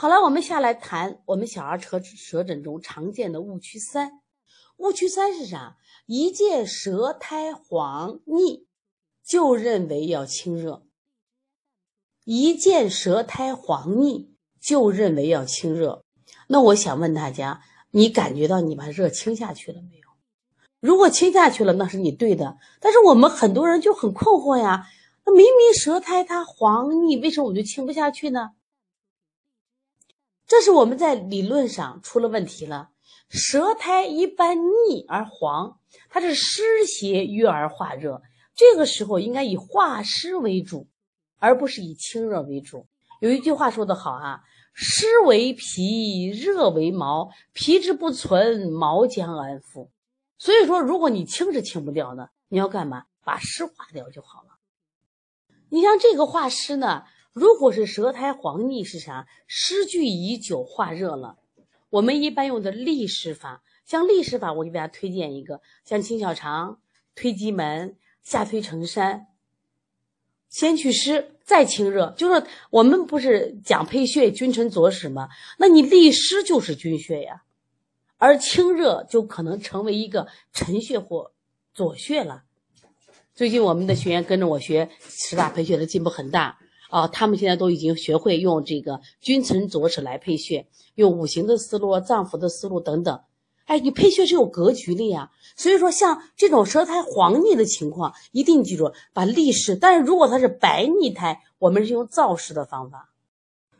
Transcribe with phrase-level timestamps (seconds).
[0.00, 4.12] 好了，我们下来谈我们小儿舌舌诊中常见的误区三。
[4.78, 5.76] 误区三是啥？
[6.06, 8.66] 一见舌苔黄腻，
[9.22, 10.86] 就认为要清热。
[12.24, 16.02] 一见舌苔黄腻，就认为要清热。
[16.46, 17.60] 那我想问大家，
[17.90, 20.08] 你感觉到你把热清下去了没有？
[20.80, 22.56] 如果清下去了，那是你对的。
[22.80, 24.86] 但是我们很多人就很困惑呀，
[25.26, 28.52] 那明明舌苔它黄腻，为什么我就清不下去呢？
[30.50, 32.90] 这是我们在理论上出了问题了。
[33.28, 38.20] 舌苔一般腻而黄，它是湿邪郁而化热，
[38.56, 40.88] 这个时候应该以化湿为主，
[41.38, 42.88] 而不是以清热为主。
[43.20, 44.40] 有一句话说得好啊，
[44.74, 49.90] 湿为皮，热为毛，皮之不存，毛将安抚。
[50.36, 53.04] 所以说，如果你清是清不掉的，你要干嘛？
[53.22, 54.58] 把湿化掉就好了。
[55.68, 57.04] 你像这个化湿呢？
[57.32, 59.28] 如果是舌苔黄腻是啥？
[59.46, 61.36] 湿聚已久，化热了。
[61.90, 66.80] 我们一般用的利湿法，像利湿法，我给大家推荐一个，像清小肠、
[67.14, 69.26] 推极门、下推承山，
[70.48, 72.14] 先祛湿再清热。
[72.16, 75.28] 就是我们不是讲配穴君臣佐使吗？
[75.58, 77.42] 那你利湿就是君穴呀，
[78.18, 81.32] 而清热就可能成为一个臣穴或
[81.72, 82.42] 佐穴了。
[83.34, 86.58] 最近我们的学员跟着我学十大配穴的进步很大。
[86.90, 93.20] 啊，他们现在都已经学会用这个君臣佐使来配穴，用五行的思路、脏腑的思路等等。
[93.66, 95.30] 哎，你配穴是有格局的呀。
[95.56, 99.76] 所以说，像这种舌苔黄腻的情况，一定记住把利湿。
[99.76, 103.12] 但是如果它是白腻苔，我们是用燥湿的方法。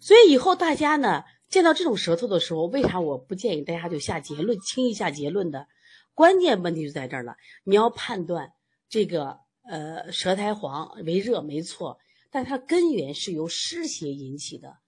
[0.00, 5.66] 所以以后大家呢，见到这种舌头的时候，为啥我不建议大家就下结论，轻易下结论的？
[6.14, 7.36] 关键问题就在这儿了。
[7.64, 8.52] 你要判断
[8.88, 9.38] 这个
[9.68, 11.98] 呃舌苔黄为热，没错。
[12.34, 14.78] 但它根源是由湿邪引起的，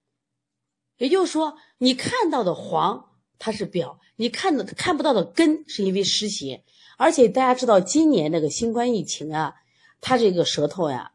[0.97, 6.65] 也就是说，你看到的黄它是表，你看的看不到的根是因为湿邪。
[6.97, 9.55] 而且大家知道，今年那个新冠疫情啊，
[10.01, 11.13] 它这个舌头呀，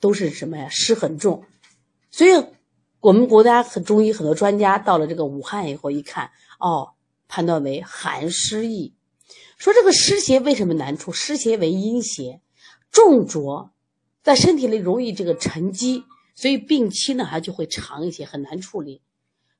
[0.00, 0.70] 都是什么呀？
[0.70, 1.44] 湿很重。
[2.10, 2.42] 所以，
[3.00, 6.94] 我们国家很中医很多专家到了这个武汉以后一看，哦，
[7.28, 8.94] 判断为寒湿疫。
[9.58, 11.12] 说这个湿邪为什么难处？
[11.12, 12.40] 湿邪为阴邪，
[12.90, 13.74] 重浊。
[14.30, 16.04] 在身体里容易这个沉积，
[16.36, 19.02] 所以病期呢还就会长一些，很难处理。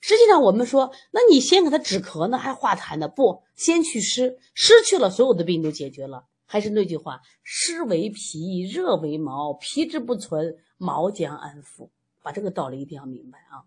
[0.00, 3.08] 实际上我们说，那你先给他止咳呢，还化痰呢？
[3.08, 6.26] 不，先去湿，湿去了，所有的病都解决了。
[6.46, 11.88] 还是那句话，湿为脾，热为毛，皮之不存，毛将安抚。
[12.22, 13.66] 把这个道理一定要明白啊。